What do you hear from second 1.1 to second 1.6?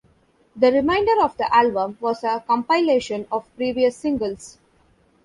of the